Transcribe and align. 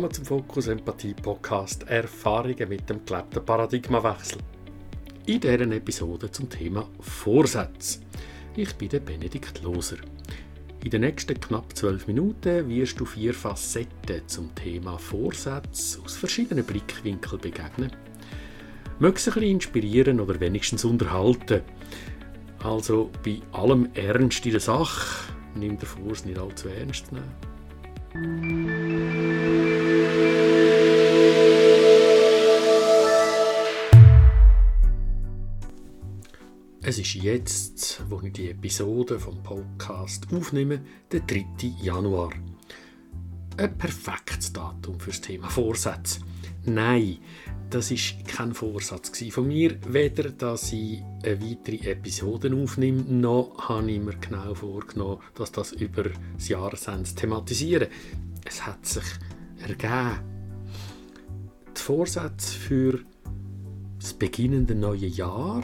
Willkommen 0.00 0.14
zum 0.14 0.24
Fokus 0.24 0.66
Empathie 0.68 1.12
Podcast 1.12 1.86
Erfahrungen 1.86 2.70
mit 2.70 2.88
dem 2.88 3.04
gelebten 3.04 3.44
Paradigmawechsel. 3.44 4.38
In 5.26 5.42
dieser 5.42 5.60
Episode 5.60 6.30
zum 6.30 6.48
Thema 6.48 6.88
Vorsätze. 7.00 8.00
Ich 8.56 8.74
bin 8.76 8.88
der 8.88 9.00
Benedikt 9.00 9.62
Loser. 9.62 9.98
In 10.82 10.90
den 10.90 11.02
nächsten 11.02 11.38
knapp 11.38 11.76
zwölf 11.76 12.06
Minuten 12.06 12.66
wirst 12.70 12.98
du 12.98 13.04
vier 13.04 13.34
Facetten 13.34 14.26
zum 14.26 14.54
Thema 14.54 14.96
Vorsätze 14.96 16.00
aus 16.02 16.16
verschiedenen 16.16 16.64
Blickwinkeln 16.64 17.38
begegnen. 17.38 17.92
Möchtest 19.00 19.26
du 19.26 19.30
ein 19.32 19.34
bisschen 19.34 19.50
inspirieren 19.50 20.18
oder 20.18 20.40
wenigstens 20.40 20.86
unterhalten? 20.86 21.60
Also 22.64 23.10
bei 23.22 23.42
allem 23.52 23.90
Ernst 23.92 24.46
in 24.46 24.52
der 24.52 24.60
Sache, 24.60 25.30
nimm 25.54 25.76
dir 25.76 25.84
vor, 25.84 26.12
es 26.12 26.24
nicht 26.24 26.38
allzu 26.38 26.68
ernst 26.68 27.08
zu 27.08 27.16
nehmen. 28.16 29.39
Es 36.90 36.98
ist 36.98 37.14
jetzt, 37.14 38.02
wo 38.08 38.20
ich 38.20 38.32
die 38.32 38.50
Episode 38.50 39.20
vom 39.20 39.40
Podcast 39.44 40.26
aufnehme, 40.34 40.80
der 41.12 41.20
3. 41.20 41.46
Januar. 41.80 42.32
Ein 43.56 43.78
perfektes 43.78 44.52
Datum 44.52 44.98
fürs 44.98 45.20
Thema 45.20 45.48
Vorsätze. 45.48 46.18
Nein, 46.64 47.18
das 47.70 47.92
ist 47.92 48.26
kein 48.26 48.52
Vorsatz 48.52 49.22
von 49.30 49.46
mir, 49.46 49.78
weder 49.86 50.30
dass 50.30 50.72
ich 50.72 51.00
eine 51.22 51.40
weitere 51.40 51.92
Episode 51.92 52.52
aufnehme, 52.52 53.02
noch 53.02 53.68
habe 53.68 53.88
ich 53.88 54.00
mir 54.00 54.16
genau 54.16 54.52
vorgenommen, 54.52 55.20
dass 55.36 55.52
das 55.52 55.70
über 55.70 56.06
das 56.34 56.48
Jahresende 56.48 57.14
thematisieren. 57.14 57.86
Es 58.44 58.66
hat 58.66 58.84
sich 58.84 59.04
ergeben. 59.62 60.18
Die 61.68 61.80
Vorsätze 61.80 62.58
für 62.58 62.98
das 64.00 64.12
beginnende 64.12 64.74
neue 64.74 65.06
Jahr, 65.06 65.62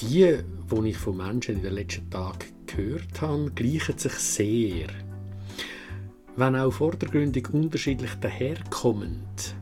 die, 0.00 0.38
die 0.70 0.88
ich 0.88 0.96
von 0.96 1.16
Menschen 1.16 1.56
in 1.56 1.62
den 1.62 1.74
letzten 1.74 2.10
Tagen 2.10 2.46
gehört 2.66 3.20
habe, 3.20 3.50
gleichen 3.50 3.98
sich 3.98 4.12
sehr 4.12 4.88
wenn 6.38 6.54
auch 6.54 6.70
vordergründig 6.70 7.50
unterschiedlich 7.50 8.14
daherkommend. 8.20 9.56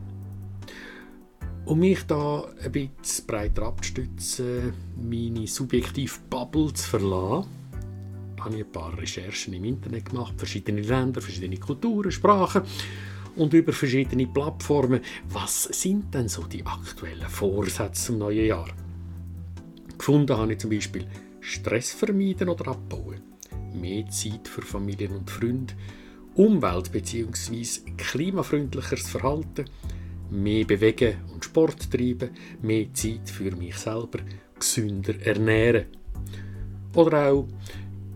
Um 1.65 1.79
mich 1.79 2.03
da 2.03 2.45
ein 2.63 2.71
bisschen 2.71 3.25
breiter 3.25 3.63
abzustützen, 3.63 4.73
meine 4.95 5.47
subjektive 5.47 6.13
Bubble 6.29 6.71
zu 6.73 6.87
verlassen, 6.87 7.49
habe 8.39 8.55
ich 8.55 8.63
ein 8.63 8.71
paar 8.71 8.95
Recherchen 8.95 9.55
im 9.55 9.65
Internet 9.65 10.11
gemacht, 10.11 10.35
verschiedene 10.37 10.81
Länder, 10.81 11.19
verschiedene 11.19 11.57
Kulturen, 11.57 12.11
Sprachen 12.11 12.61
und 13.35 13.53
über 13.53 13.73
verschiedene 13.73 14.27
Plattformen. 14.27 15.01
Was 15.29 15.63
sind 15.63 16.13
denn 16.13 16.29
so 16.29 16.43
die 16.43 16.63
aktuellen 16.63 17.27
Vorsätze 17.27 18.05
zum 18.05 18.19
neuen 18.19 18.45
Jahr? 18.45 18.69
Gefunden 19.97 20.37
habe 20.37 20.53
ich 20.53 20.59
zum 20.59 20.69
Beispiel 20.69 21.07
Stress 21.39 21.91
vermeiden 21.91 22.49
oder 22.49 22.69
abbauen, 22.69 23.21
mehr 23.73 24.07
Zeit 24.09 24.47
für 24.47 24.61
Familien 24.61 25.15
und 25.15 25.29
Freunde, 25.29 25.73
Umwelt- 26.35 26.91
bzw. 26.91 27.91
klimafreundlicheres 27.97 29.09
Verhalten, 29.09 29.65
mehr 30.29 30.65
bewegen 30.65 31.15
und 31.33 31.45
Sport 31.45 31.91
treiben, 31.91 32.29
mehr 32.61 32.93
Zeit 32.93 33.29
für 33.29 33.55
mich 33.55 33.77
selber, 33.77 34.19
gesünder 34.59 35.19
ernähren. 35.25 35.85
Oder 36.93 37.31
auch, 37.31 37.47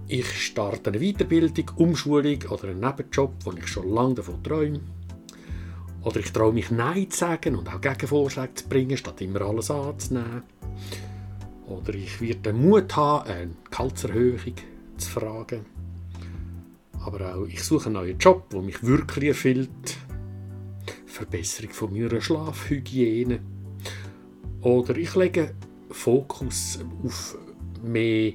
ich 0.08 0.28
starte 0.28 0.90
eine 0.90 1.00
Weiterbildung, 1.00 1.72
Umschulung 1.78 2.40
oder 2.50 2.66
einen 2.66 2.80
Nebenjob, 2.80 3.34
wo 3.44 3.54
ich 3.54 3.68
schon 3.68 3.90
lange 3.94 4.16
davon 4.16 4.44
träume. 4.44 4.82
Oder 6.04 6.20
ich 6.20 6.32
traue 6.32 6.54
mich 6.54 6.70
Nein 6.72 7.10
zu 7.10 7.20
sagen 7.20 7.55
und 7.55 7.73
auch 7.73 7.80
Gegenvorschläge 7.80 8.55
zu 8.55 8.67
bringen, 8.67 8.98
statt 8.98 9.22
immer 9.22 9.42
alles 9.42 9.72
anzunehmen. 9.72 10.44
Oder 11.71 11.95
ich 11.95 12.20
werde 12.20 12.52
den 12.52 12.67
Mut 12.67 12.95
haben, 12.95 13.30
eine 13.30 13.52
Gehaltserhöhung 13.70 14.55
zu 14.98 15.09
fragen. 15.09 15.65
Aber 16.99 17.36
auch 17.36 17.45
ich 17.45 17.64
suche 17.64 17.86
einen 17.86 17.93
neuen 17.93 18.17
Job, 18.17 18.49
der 18.49 18.61
mich 18.61 18.83
wirklich 18.83 19.30
erfüllt. 19.30 19.98
Verbesserung 21.05 21.71
von 21.71 21.93
meiner 21.93 22.21
Schlafhygiene. 22.21 23.39
Oder 24.61 24.98
ich 24.98 25.15
lege 25.15 25.55
Fokus 25.89 26.80
auf 27.04 27.37
mehr 27.81 28.33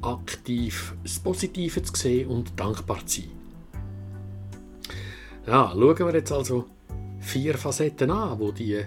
aktiv 0.00 0.94
das 1.02 1.18
Positive 1.18 1.82
zu 1.82 1.94
sehen 1.94 2.28
und 2.28 2.58
dankbar 2.58 3.06
zu 3.06 3.20
sein. 3.20 3.30
Ja, 5.46 5.70
schauen 5.72 5.98
wir 5.98 6.14
jetzt 6.14 6.32
also 6.32 6.66
vier 7.20 7.56
Facetten 7.56 8.10
an, 8.10 8.38
wo 8.38 8.50
die 8.50 8.82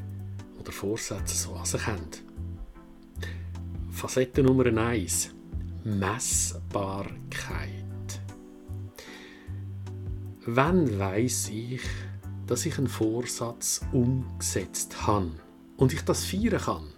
oder 0.59 0.71
Vorsätze 0.71 1.35
so 1.35 1.53
an 1.53 1.65
sich 1.65 1.85
haben. 1.85 2.24
Facette 3.95 4.43
Nummer 4.43 4.65
eins: 4.77 5.33
Messbarkeit. 5.85 6.99
Wann 10.45 10.99
weiß 10.99 11.49
ich, 11.53 11.79
dass 12.45 12.65
ich 12.65 12.77
einen 12.77 12.89
Vorsatz 12.89 13.79
umgesetzt 13.93 15.07
habe 15.07 15.31
und 15.77 15.93
ich 15.93 16.01
das 16.01 16.25
feiern 16.25 16.59
kann? 16.59 16.89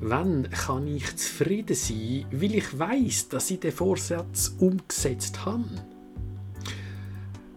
Wann 0.00 0.50
kann 0.50 0.86
ich 0.86 1.16
zufrieden 1.16 1.74
sein, 1.74 2.26
weil 2.30 2.56
ich 2.56 2.78
weiß, 2.78 3.30
dass 3.30 3.50
ich 3.50 3.60
den 3.60 3.72
Vorsatz 3.72 4.54
umgesetzt 4.58 5.46
habe? 5.46 5.64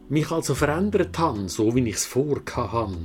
Mich 0.07 0.31
also 0.31 0.55
verändert 0.55 1.19
habe, 1.19 1.49
so 1.49 1.75
wie 1.75 1.89
ich 1.89 1.95
es 1.95 2.05
vorhatte. 2.05 2.95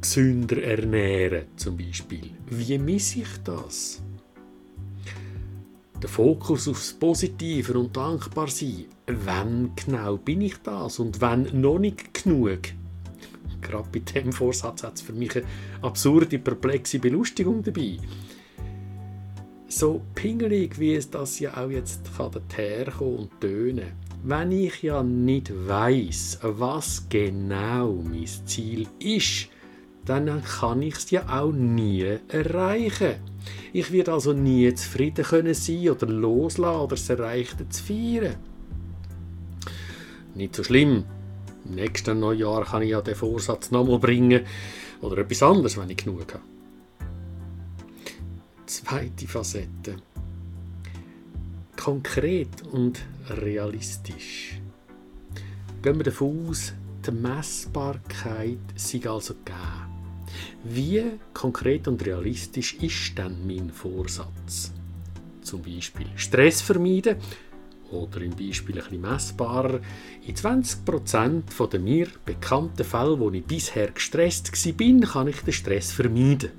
Gesünder 0.00 0.62
ernähren 0.62 1.46
zum 1.56 1.76
Beispiel. 1.76 2.30
Wie 2.48 2.78
misse 2.78 3.20
ich 3.20 3.42
das? 3.44 4.00
Der 6.00 6.08
Fokus 6.08 6.68
aufs 6.68 6.92
Positive 6.92 7.76
und 7.76 7.96
dankbar 7.96 8.46
sein. 8.48 8.84
Wann 9.06 9.72
genau 9.74 10.16
bin 10.16 10.42
ich 10.42 10.56
das 10.58 11.00
und 11.00 11.20
wann 11.20 11.48
noch 11.60 11.80
nicht 11.80 12.22
genug? 12.22 12.60
Gerade 13.60 13.88
bei 13.92 13.98
diesem 13.98 14.32
Vorsatz 14.32 14.84
hat 14.84 14.94
es 14.94 15.00
für 15.00 15.12
mich 15.12 15.34
eine 15.36 15.46
absurde, 15.82 16.38
perplexe 16.38 17.00
Belustigung 17.00 17.62
dabei. 17.64 17.98
So 19.66 20.00
pingelig, 20.14 20.78
wie 20.78 20.94
es 20.94 21.10
das 21.10 21.40
ja 21.40 21.56
auch 21.56 21.70
jetzt 21.70 22.02
kann 22.16 22.30
herkommen 22.54 23.16
und 23.18 23.40
tönen. 23.40 23.92
Wenn 24.22 24.52
ich 24.52 24.82
ja 24.82 25.02
nicht 25.02 25.52
weiß, 25.68 26.38
was 26.42 27.08
genau 27.08 27.92
mein 28.02 28.26
Ziel 28.46 28.86
ist, 29.00 29.48
dann 30.08 30.42
kann 30.42 30.80
ich 30.80 30.94
es 30.94 31.10
ja 31.10 31.28
auch 31.28 31.52
nie 31.52 32.18
erreichen. 32.28 33.16
Ich 33.72 33.92
werde 33.92 34.12
also 34.12 34.32
nie 34.32 34.72
zufrieden 34.74 35.24
können 35.24 35.54
sein 35.54 35.90
oder 35.90 36.06
loslassen 36.06 36.80
oder 36.80 36.96
das 36.96 37.10
Erreichte 37.10 37.68
zu 37.68 37.82
feiern. 37.82 38.36
Nicht 40.34 40.56
so 40.56 40.64
schlimm. 40.64 41.04
Im 41.66 41.74
nächsten 41.74 42.20
Neujahr 42.20 42.64
kann 42.64 42.82
ich 42.82 42.90
ja 42.90 43.02
den 43.02 43.14
Vorsatz 43.14 43.70
nochmal 43.70 43.98
bringen 43.98 44.46
oder 45.02 45.18
etwas 45.18 45.42
anderes, 45.42 45.76
wenn 45.76 45.90
ich 45.90 45.98
genug 45.98 46.32
habe. 46.32 46.44
Zweite 48.64 49.26
Facette. 49.26 49.96
Konkret 51.76 52.62
und 52.72 53.00
realistisch. 53.28 54.60
Gehen 55.82 55.96
wir 55.96 56.04
davon 56.04 56.48
aus, 56.48 56.72
die 57.06 57.10
Messbarkeit 57.10 58.58
sei 58.74 59.08
also 59.08 59.34
gegeben. 59.34 59.87
Wie 60.64 61.02
konkret 61.32 61.88
und 61.88 62.04
realistisch 62.04 62.74
ist 62.74 63.16
denn 63.16 63.46
mein 63.46 63.70
Vorsatz? 63.70 64.72
Zum 65.42 65.62
Beispiel 65.62 66.06
Stress 66.16 66.60
vermeiden 66.60 67.16
oder 67.90 68.20
im 68.20 68.36
Beispiel 68.36 68.76
ein 68.76 68.84
bisschen 68.84 69.00
messbarer. 69.00 69.80
In 70.26 70.34
20% 70.34 71.68
der 71.68 71.80
mir 71.80 72.08
bekannten 72.24 72.84
Fälle, 72.84 73.18
wo 73.18 73.30
ich 73.30 73.44
bisher 73.44 73.90
gestresst 73.90 74.52
war, 74.52 75.08
kann 75.08 75.28
ich 75.28 75.40
den 75.40 75.52
Stress 75.52 75.92
vermeiden. 75.92 76.50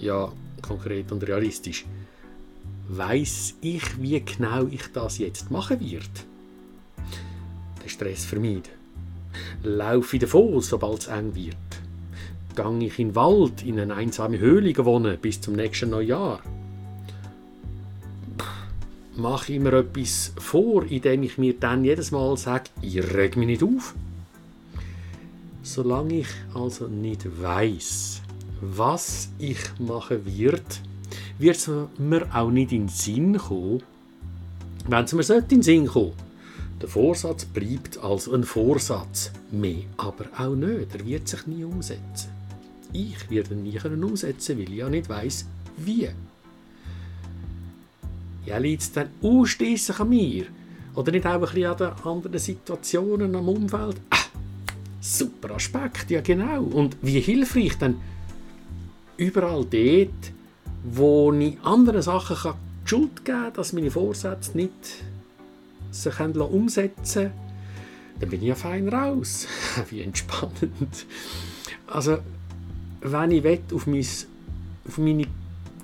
Ja, 0.00 0.30
konkret 0.60 1.10
und 1.12 1.26
realistisch. 1.26 1.86
Weiß 2.88 3.54
ich, 3.62 4.00
wie 4.00 4.20
genau 4.20 4.66
ich 4.66 4.92
das 4.92 5.18
jetzt 5.18 5.50
machen 5.50 5.80
werde? 5.80 6.06
Den 7.82 7.88
Stress 7.88 8.24
vermeiden. 8.24 8.76
Laufe 9.62 10.18
davon, 10.18 10.60
sobald 10.60 11.00
es 11.00 11.06
eng 11.08 11.34
wird? 11.34 11.56
Gang 12.56 12.80
ich 12.80 12.98
in 12.98 13.10
den 13.10 13.14
Wald, 13.14 13.62
in 13.62 13.78
eine 13.78 13.94
einsame 13.94 14.40
Höhle 14.40 14.74
wohnen 14.84 15.16
bis 15.20 15.40
zum 15.40 15.54
nächsten 15.54 15.90
Neujahr? 15.90 16.40
Mache 19.14 19.52
ich 19.52 19.60
mir 19.60 19.72
etwas 19.72 20.32
vor, 20.36 20.84
indem 20.84 21.22
ich 21.22 21.38
mir 21.38 21.54
dann 21.54 21.84
jedes 21.84 22.10
Mal 22.10 22.36
sage, 22.36 22.70
ich 22.82 23.00
reg 23.14 23.36
mich 23.36 23.46
nicht 23.46 23.62
auf? 23.62 23.94
Solange 25.62 26.20
ich 26.20 26.28
also 26.52 26.88
nicht 26.88 27.40
weiß, 27.40 28.22
was 28.60 29.28
ich 29.38 29.58
machen 29.78 30.26
wird, 30.26 30.80
wird 31.38 31.56
es 31.56 31.70
mir 31.98 32.26
auch 32.34 32.50
nicht 32.50 32.72
in 32.72 32.86
den 32.86 32.88
Sinn 32.88 33.38
kommen, 33.38 33.82
wenn 34.88 35.04
es 35.04 35.12
mir 35.12 35.36
in 35.36 35.48
den 35.48 35.62
Sinn 35.62 35.86
kommen 35.86 36.26
der 36.80 36.88
Vorsatz 36.88 37.46
bleibt 37.46 37.98
als 37.98 38.28
ein 38.28 38.44
Vorsatz. 38.44 39.32
Mehr 39.50 39.84
aber 39.96 40.26
auch 40.36 40.54
nicht. 40.54 40.94
Er 40.94 41.06
wird 41.06 41.26
sich 41.26 41.46
nie 41.46 41.64
umsetzen. 41.64 42.35
Ich 42.96 43.28
werde 43.28 43.54
ihn 43.54 43.62
nie 43.62 43.78
umsetzen, 43.78 44.56
weil 44.56 44.70
ich 44.70 44.78
ja 44.78 44.88
nicht 44.88 45.08
weiß, 45.08 45.46
wie. 45.76 46.08
Ja, 48.46 48.56
liegt 48.56 48.82
es 48.82 48.92
dann 48.92 49.10
ausschließlich 49.20 50.00
an 50.00 50.08
mir? 50.08 50.46
Oder 50.94 51.12
nicht 51.12 51.26
auch 51.26 51.34
ein 51.34 51.40
bisschen 51.40 51.66
an 51.66 51.92
anderen 52.04 52.38
Situationen 52.38 53.36
am 53.36 53.48
Umfeld? 53.48 54.00
Ah, 54.08 54.16
super 54.98 55.56
Aspekt, 55.56 56.10
ja 56.10 56.22
genau. 56.22 56.62
Und 56.62 56.96
wie 57.02 57.20
hilfreich 57.20 57.76
dann 57.76 58.00
überall 59.18 59.66
dort, 59.66 60.32
wo 60.84 61.32
ich 61.34 61.60
anderen 61.62 62.00
Sachen 62.00 62.36
kann 62.36 62.54
die 62.84 62.88
Schuld 62.88 63.24
geben 63.26 63.42
kann, 63.42 63.52
dass 63.52 63.74
meine 63.74 63.90
Vorsätze 63.90 64.56
nicht 64.56 65.04
sich 65.90 66.18
umsetzen 66.20 67.24
können, 67.24 67.32
dann 68.20 68.30
bin 68.30 68.40
ich 68.40 68.48
ja 68.48 68.54
fein 68.54 68.88
raus. 68.88 69.46
wie 69.90 70.00
entspannend. 70.00 71.04
Also, 71.86 72.18
wenn 73.00 73.30
ich 73.30 73.60
auf, 73.72 73.86
mein, 73.86 74.06
auf 74.86 74.98
meine 74.98 75.26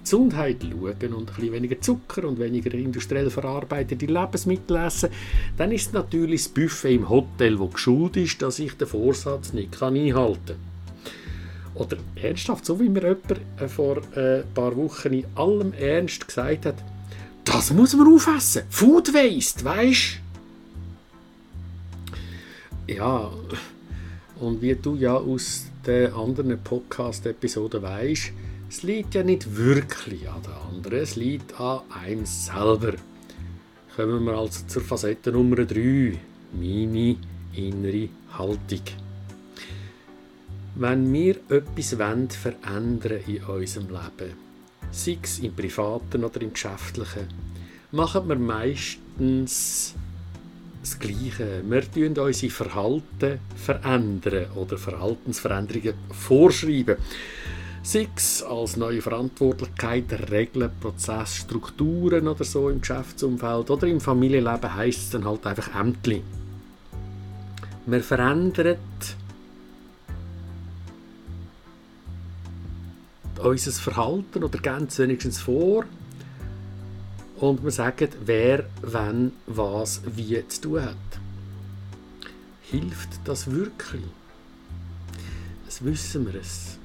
Gesundheit 0.02 0.58
schauen 0.62 1.14
und 1.14 1.38
ein 1.38 1.52
weniger 1.52 1.80
Zucker 1.80 2.26
und 2.26 2.38
weniger 2.38 2.74
industriell 2.74 3.30
verarbeitete 3.30 4.06
Lebensmittel 4.06 4.76
essen, 4.76 5.10
dann 5.56 5.72
ist 5.72 5.88
es 5.88 5.92
natürlich 5.92 6.44
das 6.44 6.52
Buffet 6.52 6.94
im 6.94 7.08
Hotel, 7.08 7.58
wo 7.58 7.68
geschult 7.68 8.16
ist, 8.16 8.42
dass 8.42 8.58
ich 8.58 8.76
den 8.76 8.88
Vorsatz 8.88 9.52
nicht 9.52 9.72
kann 9.72 9.96
einhalten 9.96 10.46
kann. 10.46 10.72
Oder 11.74 11.96
ernsthaft, 12.16 12.66
so 12.66 12.78
wie 12.80 12.88
mir 12.88 13.02
jemand 13.02 13.40
äh, 13.58 13.68
vor 13.68 13.98
äh, 14.14 14.40
ein 14.40 14.54
paar 14.54 14.76
Wochen 14.76 15.12
in 15.12 15.24
allem 15.34 15.72
Ernst 15.72 16.26
gesagt 16.26 16.66
hat, 16.66 16.76
das 17.44 17.72
muss 17.72 17.96
man 17.96 18.12
aufessen. 18.12 18.62
Food 18.68 19.14
Waste, 19.14 19.64
weißt 19.64 20.18
Ja, 22.88 23.30
und 24.42 24.60
wie 24.60 24.74
du 24.74 24.96
ja 24.96 25.14
aus 25.14 25.66
den 25.86 26.12
anderen 26.14 26.58
Podcast-Episoden 26.58 27.80
weißt, 27.80 28.32
es 28.68 28.82
liegt 28.82 29.14
ja 29.14 29.22
nicht 29.22 29.56
wirklich 29.56 30.28
an 30.28 30.42
den 30.42 30.52
anderen, 30.52 30.98
es 30.98 31.14
liegt 31.14 31.60
an 31.60 31.82
einem 31.90 32.26
selber. 32.26 32.94
Kommen 33.94 34.24
wir 34.24 34.32
also 34.32 34.66
zur 34.66 34.82
Facette 34.82 35.30
Nummer 35.30 35.64
3, 35.64 36.18
meine 36.54 37.16
innere 37.54 38.08
Haltung. 38.36 38.80
Wenn 40.74 41.12
wir 41.12 41.36
etwas 41.48 41.94
verändern 42.34 43.20
in 43.26 43.44
unserem 43.44 43.88
Leben, 43.90 44.32
sei 44.90 45.18
es 45.22 45.38
im 45.38 45.54
privaten 45.54 46.24
oder 46.24 46.42
im 46.42 46.52
geschäftlichen, 46.52 47.28
machen 47.92 48.28
wir 48.28 48.36
meistens 48.36 49.81
Gleiche. 51.02 51.62
Wir 51.68 51.90
tun 51.90 52.24
unsere 52.24 52.50
Verhalten 52.50 53.40
verändern 53.56 54.46
oder 54.54 54.78
Verhaltensveränderungen 54.78 55.94
vorschreiben. 56.12 56.96
Sei 57.82 58.08
es 58.14 58.42
als 58.44 58.76
neue 58.76 59.02
Verantwortlichkeit, 59.02 60.30
Regeln, 60.30 60.70
Prozess, 60.80 61.36
Strukturen 61.38 62.28
oder 62.28 62.44
so 62.44 62.70
im 62.70 62.80
Geschäftsumfeld 62.80 63.70
oder 63.70 63.88
im 63.88 64.00
Familienleben 64.00 64.74
heisst 64.74 65.00
es 65.00 65.10
dann 65.10 65.24
halt 65.24 65.44
einfach 65.44 65.74
Ämtli. 65.74 66.22
Man 67.86 68.02
verändert 68.02 68.78
unser 73.42 73.72
Verhalten 73.72 74.44
oder 74.44 74.58
geben 74.60 74.86
es 74.88 74.98
wenigstens 75.00 75.40
vor 75.40 75.84
und 77.42 77.64
wir 77.64 77.72
sagen, 77.72 78.08
wer, 78.24 78.66
wenn, 78.82 79.32
was, 79.48 80.00
wie 80.14 80.46
zu 80.46 80.60
tun 80.60 80.82
hat. 80.82 80.94
Hilft 82.60 83.18
das 83.24 83.50
wirklich? 83.50 84.04
Das 85.66 85.84
wissen 85.84 86.24
wir 86.24 86.40
es. 86.40 86.78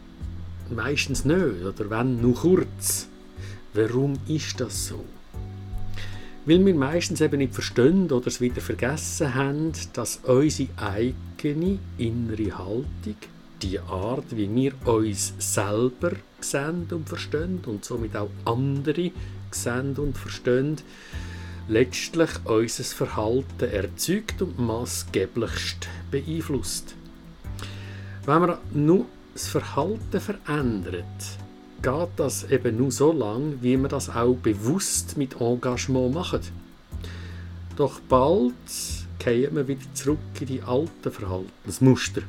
Meistens 0.71 1.25
nicht, 1.25 1.63
oder 1.63 1.89
wenn 1.91 2.21
nur 2.21 2.33
kurz. 2.33 3.07
Warum 3.75 4.13
ist 4.27 4.59
das 4.59 4.87
so? 4.87 5.05
Weil 6.47 6.65
wir 6.65 6.73
meistens 6.73 7.21
eben 7.21 7.37
nicht 7.37 7.53
verstehen 7.53 8.09
oder 8.09 8.25
es 8.25 8.41
wieder 8.41 8.59
vergessen 8.59 9.35
haben, 9.35 9.73
dass 9.93 10.21
unsere 10.23 10.69
eigene 10.77 11.77
innere 11.99 12.57
Haltung, 12.57 13.17
die 13.61 13.79
Art, 13.79 14.35
wie 14.35 14.49
wir 14.55 14.73
uns 14.87 15.33
selber 15.37 16.13
sehen 16.39 16.87
und 16.89 17.07
verstehen 17.07 17.59
und 17.67 17.85
somit 17.85 18.15
auch 18.15 18.29
andere 18.45 19.11
sehen 19.51 19.95
und 19.97 20.17
verstehen, 20.17 20.77
letztlich 21.67 22.29
unser 22.45 22.83
Verhalten 22.83 23.71
erzeugt 23.71 24.41
und 24.41 24.59
maßgeblichst 24.59 25.87
beeinflusst. 26.11 26.95
Wenn 28.25 28.41
man 28.41 28.57
nur 28.73 29.05
das 29.33 29.47
Verhalten 29.47 30.19
verändert, 30.19 31.05
geht 31.81 32.09
das 32.15 32.49
eben 32.49 32.77
nur 32.77 32.91
so 32.91 33.11
lange, 33.11 33.61
wie 33.61 33.77
man 33.77 33.89
das 33.89 34.09
auch 34.09 34.35
bewusst 34.35 35.17
mit 35.17 35.39
Engagement 35.39 36.13
macht. 36.13 36.51
Doch 37.75 37.99
bald 37.99 38.53
kehren 39.19 39.55
wir 39.55 39.67
wieder 39.67 39.93
zurück 39.93 40.17
in 40.39 40.47
die 40.47 40.61
alten 40.61 41.11
Verhaltensmuster. 41.11 42.21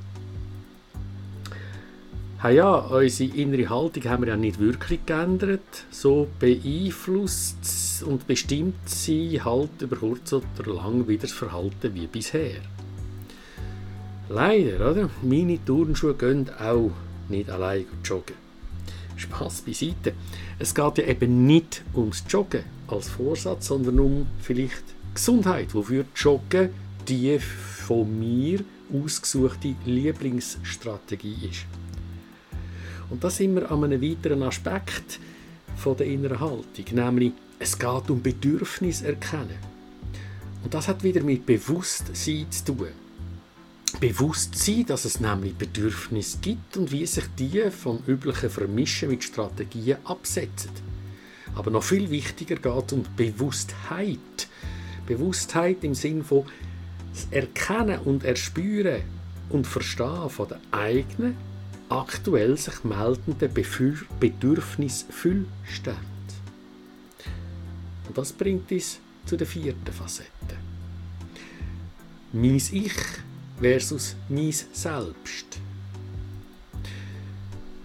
Ha 2.40 2.50
ja, 2.50 2.76
unsere 2.76 3.36
innere 3.36 3.68
Haltung 3.68 4.04
haben 4.04 4.22
wir 4.22 4.28
ja 4.28 4.36
nicht 4.36 4.60
wirklich 4.60 5.04
geändert. 5.04 5.84
So 5.90 6.28
beeinflusst 6.38 8.04
und 8.06 8.28
bestimmt 8.28 8.88
sie 8.88 9.42
halt 9.42 9.82
über 9.82 9.96
kurz 9.96 10.32
oder 10.32 10.44
lang 10.72 11.08
wieder 11.08 11.22
das 11.22 11.32
Verhalten 11.32 11.94
wie 11.94 12.06
bisher. 12.06 12.60
Leider, 14.28 14.90
oder? 14.90 15.10
Meine 15.20 15.64
Turnschuhe 15.64 16.14
gehen 16.14 16.48
auch 16.60 16.92
nicht 17.28 17.50
allein 17.50 17.86
joggen. 18.04 18.36
Spaß 19.16 19.62
beiseite. 19.62 20.12
Es 20.60 20.76
geht 20.76 20.98
ja 20.98 21.04
eben 21.08 21.44
nicht 21.44 21.82
ums 21.92 22.22
Joggen 22.28 22.62
als 22.86 23.08
Vorsatz, 23.08 23.66
sondern 23.66 23.98
um 23.98 24.26
vielleicht 24.40 24.84
Gesundheit, 25.12 25.74
wofür 25.74 26.04
Joggen 26.14 26.70
die 27.08 27.38
von 27.40 28.16
mir 28.16 28.60
ausgesuchte 28.92 29.74
Lieblingsstrategie 29.84 31.48
ist. 31.50 31.77
Und 33.10 33.24
da 33.24 33.30
sind 33.30 33.54
wir 33.54 33.70
an 33.70 33.84
einem 33.84 34.02
weiteren 34.02 34.42
Aspekt 34.42 35.18
von 35.76 35.96
der 35.96 36.06
inneren 36.06 36.40
Haltung, 36.40 36.84
nämlich 36.92 37.32
es 37.58 37.78
geht 37.78 38.10
um 38.10 38.22
Bedürfnis 38.22 39.02
erkennen. 39.02 39.58
Und 40.62 40.74
das 40.74 40.88
hat 40.88 41.02
wieder 41.02 41.22
mit 41.22 41.46
Bewusstsein 41.46 42.46
zu 42.50 42.64
tun. 42.64 42.88
Bewusstsein, 44.00 44.84
dass 44.86 45.04
es 45.04 45.18
nämlich 45.18 45.54
Bedürfnisse 45.54 46.38
gibt 46.38 46.76
und 46.76 46.92
wie 46.92 47.06
sich 47.06 47.24
die 47.38 47.70
vom 47.70 48.00
üblichen 48.06 48.50
Vermischen 48.50 49.08
mit 49.08 49.24
Strategien 49.24 49.96
absetzen. 50.04 50.70
Aber 51.54 51.70
noch 51.70 51.82
viel 51.82 52.10
wichtiger 52.10 52.56
geht 52.56 52.86
es 52.86 52.92
um 52.92 53.04
Bewusstheit. 53.16 54.48
Bewusstheit 55.06 55.82
im 55.82 55.94
Sinn 55.94 56.22
von 56.22 56.44
das 57.12 57.26
Erkennen 57.30 58.00
und 58.00 58.24
Erspüren 58.24 59.02
und 59.48 59.66
Verstehen 59.66 60.28
von 60.28 60.48
der 60.48 60.60
eigenen 60.70 61.36
aktuell 61.88 62.56
sich 62.56 62.84
meldenden 62.84 63.52
Bedürfnisfüllstand. 64.20 65.98
Und 68.06 68.16
das 68.16 68.32
bringt 68.32 68.70
uns 68.70 69.00
zu 69.26 69.36
der 69.36 69.46
vierten 69.46 69.92
Facette. 69.92 70.28
Mein 72.32 72.56
Ich 72.56 72.94
versus 73.60 74.16
mein 74.28 74.52
Selbst. 74.52 75.60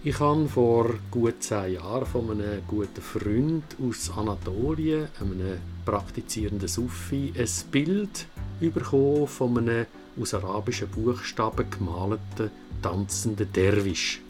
Ich 0.02 0.20
habe 0.20 0.46
vor 0.48 0.94
gut 1.10 1.42
zehn 1.42 1.74
Jahren 1.74 2.04
von 2.04 2.30
einem 2.30 2.60
guten 2.66 3.00
Freund 3.00 3.64
aus 3.82 4.10
Anatolien, 4.14 5.08
einem 5.18 5.58
praktizierenden 5.86 6.68
Sufi, 6.68 7.32
ein 7.36 7.48
Bild 7.70 8.26
bekommen 8.60 9.26
von 9.26 9.56
einem 9.56 9.86
aus 10.20 10.34
arabischen 10.34 10.88
Buchstaben 10.88 11.70
gemalten 11.70 12.50
tanzenden 12.84 13.50
Derwisch. 13.50 14.20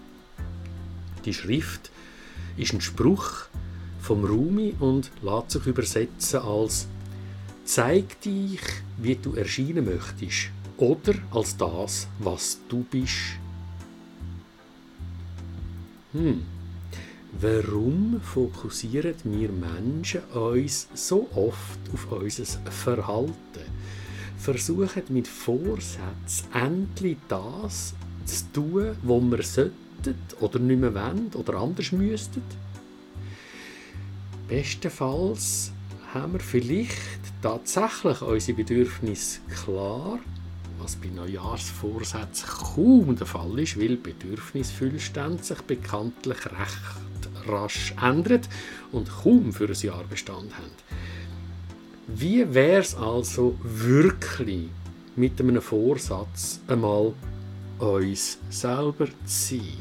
Die 1.25 1.35
Schrift 1.35 1.91
ist 2.57 2.73
ein 2.73 2.81
Spruch 2.81 3.47
vom 4.01 4.25
Rumi 4.25 4.77
und 4.79 5.11
lässt 5.23 5.51
sich 5.51 5.67
übersetzen 5.67 6.41
als 6.41 6.87
Zeig 7.65 8.21
dich, 8.21 8.61
wie 8.99 9.17
du 9.17 9.35
erscheinen 9.35 9.87
möchtest 9.87 10.51
oder 10.77 11.15
als 11.33 11.57
das, 11.57 12.07
was 12.21 12.59
du 12.69 12.85
bist. 12.89 13.41
Hm. 16.13 16.43
Warum 17.41 18.21
fokussieren 18.21 19.17
wir 19.25 19.51
Menschen 19.51 20.23
uns 20.33 20.87
so 20.95 21.29
oft 21.35 21.81
auf 21.93 22.13
unser 22.13 22.45
Verhalten? 22.71 23.35
Versuchen 24.39 25.03
mit 25.09 25.27
Vorsätzen 25.27 26.47
endlich 26.53 27.17
das 27.29 27.95
zu 28.25 28.45
tun, 28.53 28.97
was 29.03 29.23
wir 29.23 29.43
sollten 29.43 30.19
oder 30.41 30.59
nicht 30.59 30.81
mehr 30.81 30.95
wollen 30.95 31.31
oder 31.35 31.55
anders 31.55 31.93
müssten? 31.93 32.43
Bestenfalls 34.49 35.73
haben 36.13 36.35
wir 36.35 36.41
vielleicht 36.41 36.99
tatsächlich 37.43 38.23
unsere 38.23 38.57
Bedürfnisse 38.57 39.41
klar, 39.65 40.19
was 40.79 40.97
bei 40.97 41.09
Neujahrsvorsätzen 41.09 42.47
kaum 42.47 43.17
der 43.17 43.27
Fall 43.27 43.59
ist, 43.59 43.81
weil 43.81 43.97
Bedürfnisfüllstände 43.97 45.43
sich 45.43 45.61
bekanntlich 45.63 46.45
recht 46.47 47.49
rasch 47.49 47.95
ändern 48.01 48.43
und 48.93 49.11
kaum 49.11 49.53
für 49.53 49.69
ein 49.69 49.75
Jahr 49.75 50.05
Bestand 50.05 50.57
haben. 50.57 50.71
Wie 52.07 52.53
wäre 52.53 52.81
es 52.81 52.95
also 52.95 53.57
wirklich 53.63 54.69
mit 55.17 55.41
einem 55.41 55.63
Vorsatz 55.63 56.61
einmal 56.69 57.15
uns 57.79 58.39
selber 58.51 59.07
zu 59.25 59.57
sein? 59.57 59.79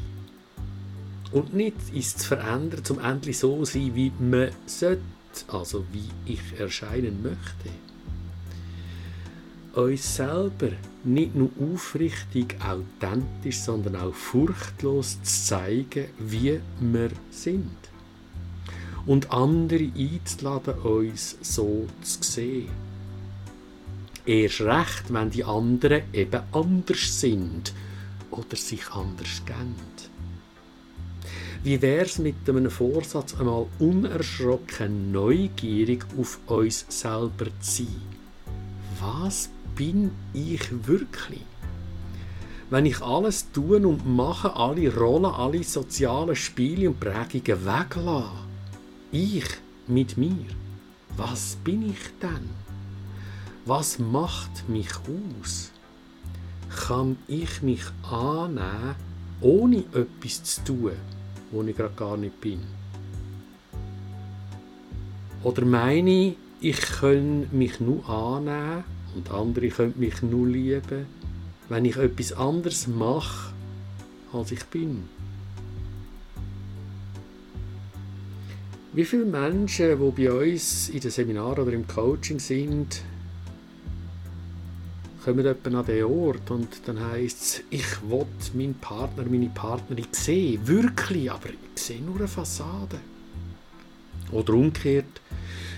Und 1.32 1.54
nicht 1.54 1.76
uns 1.94 2.16
zu 2.18 2.28
verändern, 2.28 2.84
zum 2.84 3.00
endlich 3.00 3.40
so 3.40 3.64
zu 3.64 3.66
sein, 3.66 3.96
wie 3.96 4.12
man 4.20 4.52
sollte, 4.66 5.02
also 5.48 5.84
wie 5.92 6.10
ich 6.32 6.60
erscheinen 6.60 7.24
möchte. 7.24 7.70
Uns 9.74 10.16
selber 10.16 10.70
nicht 11.04 11.36
nur 11.36 11.50
aufrichtig, 11.60 12.56
authentisch, 12.64 13.60
sondern 13.60 13.96
auch 13.96 14.14
furchtlos 14.14 15.22
zu 15.24 15.46
zeigen, 15.46 16.06
wie 16.20 16.60
wir 16.80 17.12
sind. 17.32 17.76
Und 19.06 19.32
andere 19.32 19.92
einzuladen, 19.98 20.76
uns 20.76 21.38
so 21.42 21.88
zu 22.02 22.24
sehen. 22.24 22.93
Erst 24.26 24.62
recht, 24.62 25.04
wenn 25.14 25.30
die 25.32 25.44
anderen 25.44 26.04
eben 26.14 26.42
anders 26.52 27.20
sind 27.20 27.74
oder 28.32 28.56
sich 28.56 28.90
anders 28.92 29.44
geben. 29.46 29.76
Wie 31.64 31.82
wäre 31.82 32.06
es 32.06 32.20
mit 32.20 32.36
einem 32.50 32.70
Vorsatz, 32.70 33.36
einmal 33.40 33.68
unerschrocken 33.80 35.14
neugierig 35.14 36.06
auf 36.20 36.40
uns 36.48 36.86
selber 36.90 37.46
zu 37.62 37.84
sein? 37.84 38.02
Was 39.00 39.50
bin 39.76 40.12
ich 40.34 40.62
wirklich? 40.86 41.42
Wenn 42.70 42.86
ich 42.86 43.02
alles 43.02 43.52
tun 43.52 43.86
und 43.86 44.06
mache, 44.06 44.56
alle 44.56 44.94
Rollen, 44.94 45.26
alle 45.26 45.64
sozialen 45.64 46.36
Spiele 46.36 46.90
und 46.90 47.00
Prägungen 47.00 47.66
weglasse, 47.66 48.32
ich 49.12 49.46
mit 49.88 50.18
mir, 50.18 50.48
was 51.16 51.58
bin 51.64 51.90
ich 51.92 52.20
denn? 52.22 52.73
Was 53.66 53.98
macht 53.98 54.68
mich 54.68 54.90
aus? 55.40 55.72
Kann 56.86 57.16
ich 57.30 57.62
mich 57.62 57.84
annehmen, 58.02 58.96
ohne 59.40 59.86
etwas 59.94 60.44
zu 60.44 60.64
tun, 60.66 60.92
wo 61.50 61.64
ich 61.64 61.78
gerade 61.78 61.96
gar 61.96 62.18
nicht 62.18 62.42
bin? 62.42 62.60
Oder 65.44 65.64
meine 65.64 66.10
ich, 66.10 66.38
ich 66.60 66.82
kann 66.82 67.48
mich 67.52 67.80
nur 67.80 68.08
annehmen 68.10 68.84
und 69.16 69.32
andere 69.32 69.70
können 69.70 69.94
mich 69.98 70.22
nur 70.22 70.48
lieben, 70.48 71.06
wenn 71.70 71.86
ich 71.86 71.96
etwas 71.96 72.34
anderes 72.34 72.88
mache, 72.88 73.54
als 74.34 74.52
ich 74.52 74.66
bin? 74.66 75.08
Wie 78.92 79.06
viele 79.06 79.26
Menschen, 79.26 79.98
die 80.00 80.26
bei 80.26 80.32
uns 80.32 80.90
in 80.90 81.00
den 81.00 81.12
Seminaren 81.12 81.64
oder 81.64 81.72
im 81.72 81.88
Coaching 81.88 82.40
sind, 82.40 83.02
kommen 85.24 85.46
etwa 85.46 85.80
an 85.80 85.86
den 85.86 86.04
Ort 86.04 86.52
und 86.52 86.68
dann 86.86 87.00
heisst 87.00 87.42
es, 87.42 87.64
ich 87.70 88.02
will 88.10 88.26
meinen 88.54 88.76
Partner, 88.76 89.24
meine 89.30 89.50
Partnerin 89.50 90.08
sehen, 90.12 90.68
wirklich, 90.68 91.32
aber 91.32 91.50
ich 91.50 91.82
sehe 91.82 92.02
nur 92.02 92.18
eine 92.18 92.28
Fassade. 92.28 93.00
Oder 94.32 94.54
umgekehrt, 94.54 95.22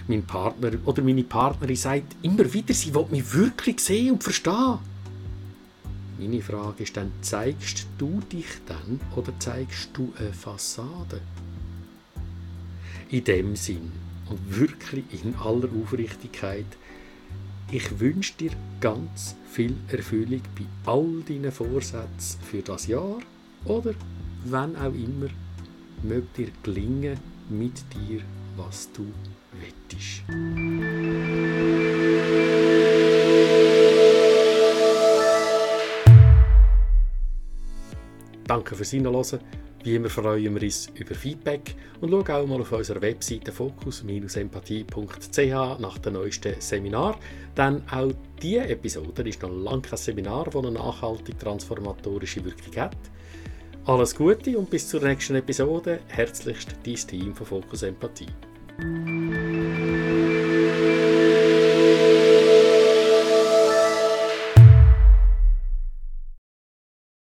mein 0.07 0.23
Partner 0.23 0.71
oder 0.85 1.03
meine 1.03 1.23
Partnerin 1.23 1.75
sagt 1.75 2.15
immer 2.23 2.51
wieder, 2.51 2.73
sie 2.73 2.93
will 2.93 3.05
mich 3.11 3.33
wirklich 3.33 3.79
sehen 3.79 4.13
und 4.13 4.23
verstehen. 4.23 4.79
Meine 6.17 6.41
Frage 6.41 6.83
ist 6.83 6.97
dann, 6.97 7.11
zeigst 7.21 7.87
du 7.97 8.21
dich 8.31 8.47
dann 8.65 8.99
oder 9.15 9.33
zeigst 9.37 9.89
du 9.93 10.13
eine 10.17 10.33
Fassade? 10.33 11.21
In 13.09 13.23
dem 13.23 13.55
Sinn 13.55 13.91
und 14.29 14.39
wirklich 14.57 15.05
in 15.23 15.35
aller 15.35 15.69
Aufrichtigkeit, 15.83 16.65
ich 17.75 17.99
wünsche 17.99 18.33
dir 18.39 18.51
ganz 18.79 19.35
viel 19.51 19.75
Erfüllung 19.89 20.41
bei 20.57 20.89
all 20.89 21.21
deinen 21.27 21.51
Vorsätzen 21.51 22.39
für 22.41 22.61
das 22.61 22.87
Jahr 22.87 23.19
oder 23.65 23.93
wenn 24.45 24.77
auch 24.77 24.93
immer, 24.93 25.27
mögt 26.01 26.37
dir 26.37 26.47
gelingen 26.63 27.17
mit 27.49 27.73
dir, 27.93 28.21
was 28.55 28.89
du 28.93 29.05
wettisch. 29.59 30.23
Danke 38.47 38.75
fürs 38.75 38.91
Hinhören. 38.91 39.39
Wie 39.85 39.95
immer 39.95 40.09
freuen 40.09 40.55
wir 40.55 40.63
uns 40.63 40.89
über 40.95 41.13
Feedback 41.13 41.75
und 42.01 42.09
schau 42.09 42.41
auch 42.41 42.47
mal 42.47 42.59
auf 42.59 42.71
unserer 42.71 43.03
Webseite 43.03 43.51
fokus-empathie.ch 43.51 45.79
nach 45.79 45.99
dem 45.99 46.13
neuesten 46.13 46.59
Seminar. 46.59 47.19
Denn 47.55 47.83
auch 47.91 48.11
diese 48.41 48.67
Episode 48.67 49.29
ist 49.29 49.43
noch 49.43 49.51
lange 49.51 49.83
kein 49.83 49.97
Seminar, 49.97 50.45
das 50.45 50.55
eine 50.55 50.71
nachhaltig 50.71 51.37
transformatorische 51.37 52.43
Wirkung 52.43 52.75
hat. 52.81 52.97
Alles 53.85 54.15
Gute 54.15 54.57
und 54.57 54.71
bis 54.71 54.87
zur 54.87 55.03
nächsten 55.03 55.35
Episode. 55.35 55.99
Herzlichst 56.07 56.75
dein 56.83 56.95
Team 56.95 57.35
von 57.35 57.45
Fokus 57.45 57.83
Empathie. 57.83 58.25